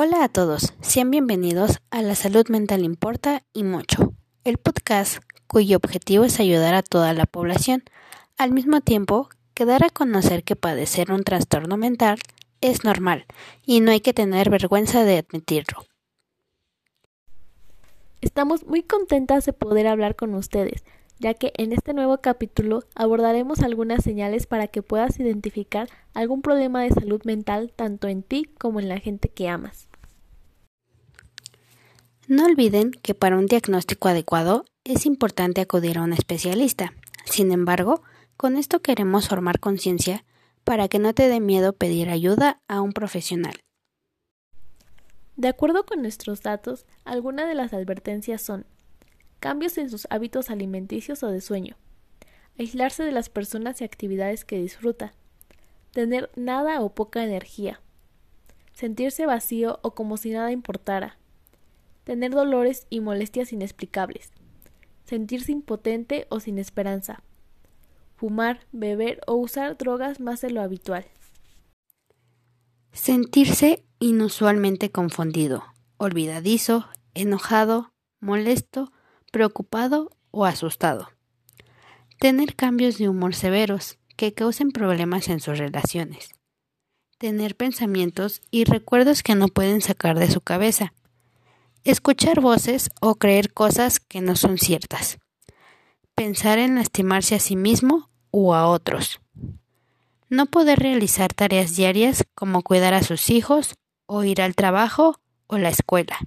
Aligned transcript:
Hola 0.00 0.22
a 0.22 0.28
todos, 0.28 0.74
sean 0.80 1.10
bienvenidos 1.10 1.80
a 1.90 2.02
La 2.02 2.14
Salud 2.14 2.46
Mental 2.50 2.84
Importa 2.84 3.42
y 3.52 3.64
Mucho, 3.64 4.12
el 4.44 4.56
podcast 4.56 5.18
cuyo 5.48 5.76
objetivo 5.76 6.22
es 6.22 6.38
ayudar 6.38 6.76
a 6.76 6.84
toda 6.84 7.12
la 7.14 7.26
población, 7.26 7.82
al 8.36 8.52
mismo 8.52 8.80
tiempo 8.80 9.28
que 9.54 9.64
dar 9.64 9.82
a 9.82 9.90
conocer 9.90 10.44
que 10.44 10.54
padecer 10.54 11.10
un 11.10 11.24
trastorno 11.24 11.76
mental 11.76 12.20
es 12.60 12.84
normal 12.84 13.26
y 13.66 13.80
no 13.80 13.90
hay 13.90 13.98
que 13.98 14.14
tener 14.14 14.50
vergüenza 14.50 15.02
de 15.02 15.18
admitirlo. 15.18 15.84
Estamos 18.20 18.66
muy 18.66 18.84
contentas 18.84 19.46
de 19.46 19.52
poder 19.52 19.88
hablar 19.88 20.14
con 20.14 20.32
ustedes, 20.34 20.84
ya 21.18 21.34
que 21.34 21.52
en 21.56 21.72
este 21.72 21.94
nuevo 21.94 22.18
capítulo 22.18 22.84
abordaremos 22.94 23.60
algunas 23.60 24.04
señales 24.04 24.46
para 24.46 24.68
que 24.68 24.82
puedas 24.82 25.18
identificar 25.18 25.88
algún 26.14 26.42
problema 26.42 26.82
de 26.82 26.90
salud 26.90 27.22
mental 27.24 27.72
tanto 27.74 28.08
en 28.08 28.22
ti 28.22 28.48
como 28.58 28.80
en 28.80 28.88
la 28.88 28.98
gente 28.98 29.28
que 29.28 29.48
amas. 29.48 29.88
No 32.26 32.44
olviden 32.44 32.90
que 32.90 33.14
para 33.14 33.38
un 33.38 33.46
diagnóstico 33.46 34.08
adecuado 34.08 34.64
es 34.84 35.06
importante 35.06 35.60
acudir 35.60 35.98
a 35.98 36.02
un 36.02 36.12
especialista. 36.12 36.92
Sin 37.24 37.52
embargo, 37.52 38.02
con 38.36 38.56
esto 38.56 38.80
queremos 38.80 39.28
formar 39.28 39.60
conciencia 39.60 40.24
para 40.62 40.88
que 40.88 40.98
no 40.98 41.14
te 41.14 41.28
dé 41.28 41.40
miedo 41.40 41.72
pedir 41.72 42.10
ayuda 42.10 42.60
a 42.68 42.82
un 42.82 42.92
profesional. 42.92 43.54
De 45.36 45.48
acuerdo 45.48 45.86
con 45.86 46.02
nuestros 46.02 46.42
datos, 46.42 46.84
algunas 47.04 47.48
de 47.48 47.54
las 47.54 47.72
advertencias 47.72 48.42
son 48.42 48.66
cambios 49.40 49.78
en 49.78 49.90
sus 49.90 50.06
hábitos 50.10 50.50
alimenticios 50.50 51.22
o 51.22 51.28
de 51.28 51.40
sueño, 51.40 51.76
aislarse 52.58 53.04
de 53.04 53.12
las 53.12 53.28
personas 53.28 53.80
y 53.80 53.84
actividades 53.84 54.44
que 54.44 54.60
disfruta, 54.60 55.14
tener 55.92 56.30
nada 56.36 56.80
o 56.80 56.94
poca 56.94 57.24
energía, 57.24 57.80
sentirse 58.72 59.26
vacío 59.26 59.78
o 59.82 59.94
como 59.94 60.16
si 60.16 60.30
nada 60.30 60.52
importara, 60.52 61.18
tener 62.04 62.32
dolores 62.32 62.86
y 62.90 63.00
molestias 63.00 63.52
inexplicables, 63.52 64.32
sentirse 65.04 65.52
impotente 65.52 66.26
o 66.30 66.40
sin 66.40 66.58
esperanza, 66.58 67.22
fumar, 68.16 68.66
beber 68.72 69.20
o 69.26 69.34
usar 69.34 69.76
drogas 69.76 70.20
más 70.20 70.40
de 70.40 70.50
lo 70.50 70.60
habitual. 70.60 71.06
Sentirse 72.92 73.84
inusualmente 74.00 74.90
confundido, 74.90 75.64
olvidadizo, 75.98 76.86
enojado, 77.14 77.92
molesto 78.20 78.92
preocupado 79.30 80.10
o 80.30 80.44
asustado. 80.44 81.10
Tener 82.18 82.56
cambios 82.56 82.98
de 82.98 83.08
humor 83.08 83.34
severos 83.34 83.98
que 84.16 84.34
causen 84.34 84.72
problemas 84.72 85.28
en 85.28 85.40
sus 85.40 85.58
relaciones. 85.58 86.30
Tener 87.18 87.56
pensamientos 87.56 88.42
y 88.50 88.64
recuerdos 88.64 89.22
que 89.22 89.34
no 89.34 89.48
pueden 89.48 89.80
sacar 89.80 90.18
de 90.18 90.30
su 90.30 90.40
cabeza. 90.40 90.92
Escuchar 91.84 92.40
voces 92.40 92.90
o 93.00 93.14
creer 93.14 93.52
cosas 93.52 94.00
que 94.00 94.20
no 94.20 94.36
son 94.36 94.58
ciertas. 94.58 95.18
Pensar 96.14 96.58
en 96.58 96.74
lastimarse 96.74 97.36
a 97.36 97.38
sí 97.38 97.54
mismo 97.54 98.10
o 98.30 98.54
a 98.54 98.66
otros. 98.66 99.20
No 100.28 100.46
poder 100.46 100.80
realizar 100.80 101.32
tareas 101.32 101.76
diarias 101.76 102.24
como 102.34 102.62
cuidar 102.62 102.94
a 102.94 103.02
sus 103.02 103.30
hijos 103.30 103.76
o 104.06 104.24
ir 104.24 104.42
al 104.42 104.54
trabajo 104.54 105.20
o 105.46 105.58
la 105.58 105.68
escuela. 105.68 106.18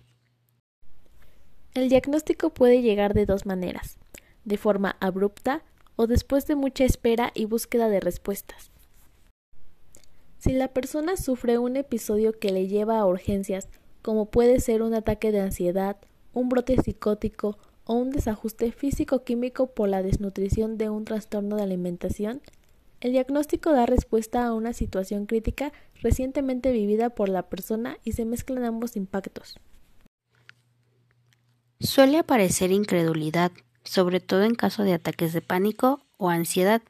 El 1.74 1.88
diagnóstico 1.88 2.50
puede 2.50 2.82
llegar 2.82 3.14
de 3.14 3.26
dos 3.26 3.46
maneras, 3.46 3.98
de 4.44 4.58
forma 4.58 4.98
abrupta 5.00 5.64
o 5.96 6.06
después 6.06 6.46
de 6.46 6.56
mucha 6.56 6.84
espera 6.84 7.32
y 7.34 7.46
búsqueda 7.46 7.88
de 7.88 8.02
respuestas. 8.02 8.72
Si 10.38 10.52
la 10.52 10.68
persona 10.68 11.16
sufre 11.16 11.60
un 11.60 11.78
episodio 11.78 12.38
que 12.38 12.52
le 12.52 12.68
lleva 12.68 13.00
a 13.00 13.06
urgencias, 13.06 13.70
como 14.02 14.26
puede 14.26 14.60
ser 14.60 14.82
un 14.82 14.94
ataque 14.94 15.32
de 15.32 15.40
ansiedad, 15.40 15.96
un 16.34 16.50
brote 16.50 16.76
psicótico 16.82 17.58
o 17.86 17.94
un 17.94 18.10
desajuste 18.10 18.74
físico-químico 18.74 19.68
por 19.68 19.88
la 19.88 20.04
desnutrición 20.04 20.78
de 20.78 20.90
un 20.90 21.06
trastorno 21.06 21.56
de 21.56 21.64
alimentación, 21.64 22.42
el 23.00 23.14
diagnóstico 23.14 23.72
da 23.72 23.86
respuesta 23.86 24.46
a 24.46 24.54
una 24.54 24.74
situación 24.74 25.26
crítica 25.26 25.72
recientemente 26.02 26.74
vivida 26.74 27.12
por 27.12 27.30
la 27.30 27.48
persona 27.48 27.98
y 28.04 28.12
se 28.12 28.26
mezclan 28.26 28.66
ambos 28.66 28.98
impactos. 28.98 29.56
Suele 31.82 32.20
aparecer 32.20 32.72
incredulidad, 32.72 33.52
sobre 33.84 34.20
todo 34.20 34.44
en 34.44 34.54
caso 34.54 34.84
de 34.84 34.94
ataques 34.94 35.34
de 35.34 35.42
pánico 35.42 36.00
o 36.18 36.30
ansiedad, 36.30 36.84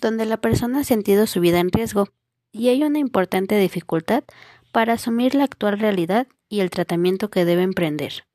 donde 0.00 0.26
la 0.26 0.36
persona 0.36 0.80
ha 0.80 0.84
sentido 0.84 1.26
su 1.26 1.40
vida 1.40 1.58
en 1.58 1.72
riesgo, 1.72 2.08
y 2.52 2.68
hay 2.68 2.84
una 2.84 3.00
importante 3.00 3.58
dificultad 3.58 4.22
para 4.70 4.92
asumir 4.92 5.34
la 5.34 5.42
actual 5.42 5.80
realidad 5.80 6.28
y 6.48 6.60
el 6.60 6.70
tratamiento 6.70 7.30
que 7.30 7.44
debe 7.44 7.62
emprender. 7.62 8.26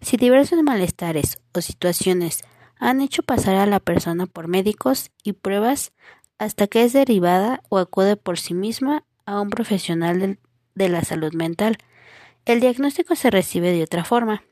Si 0.00 0.16
diversos 0.16 0.60
malestares 0.64 1.38
o 1.54 1.60
situaciones 1.60 2.42
han 2.80 3.00
hecho 3.00 3.22
pasar 3.22 3.54
a 3.54 3.66
la 3.66 3.78
persona 3.78 4.26
por 4.26 4.48
médicos 4.48 5.12
y 5.22 5.34
pruebas 5.34 5.92
hasta 6.38 6.66
que 6.66 6.82
es 6.82 6.92
derivada 6.92 7.62
o 7.68 7.78
acude 7.78 8.16
por 8.16 8.40
sí 8.40 8.54
misma 8.54 9.04
a 9.24 9.40
un 9.40 9.50
profesional 9.50 10.38
de, 10.74 10.88
la 10.88 11.04
salud 11.04 11.32
mental, 11.32 11.78
el 12.44 12.58
diagnóstico 12.58 13.14
se 13.14 13.30
recibe 13.30 13.70
de 13.70 13.84
otra 13.84 14.04
forma 14.04 14.42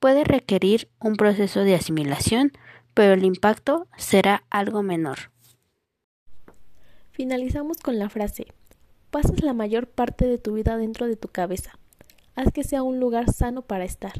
puede 0.00 0.24
requerir 0.24 0.88
un 1.00 1.16
proceso 1.16 1.60
de 1.60 1.74
asimilación, 1.74 2.52
pero 2.94 3.14
el 3.14 3.24
impacto 3.24 3.86
será 3.96 4.44
algo 4.50 4.82
menor. 4.82 5.30
Finalizamos 7.10 7.78
con 7.78 7.98
la 7.98 8.08
frase, 8.08 8.46
pasas 9.10 9.42
la 9.42 9.52
mayor 9.52 9.88
parte 9.88 10.26
de 10.26 10.38
tu 10.38 10.54
vida 10.54 10.76
dentro 10.76 11.06
de 11.06 11.16
tu 11.16 11.28
cabeza, 11.28 11.78
haz 12.36 12.52
que 12.52 12.64
sea 12.64 12.82
un 12.82 13.00
lugar 13.00 13.32
sano 13.32 13.62
para 13.62 13.84
estar. 13.84 14.12